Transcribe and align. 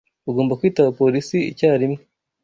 Ugomba 0.29 0.57
kwitaba 0.59 0.89
polisi 0.99 1.37
icyarimwe. 1.51 1.99